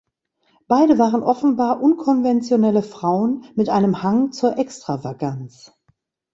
Beide 0.67 0.97
waren 0.97 1.21
offenbar 1.21 1.79
unkonventionelle 1.79 2.81
Frauen 2.81 3.45
mit 3.53 3.69
einem 3.69 4.01
Hang 4.01 4.31
zur 4.31 4.57
Extravaganz. 4.57 5.73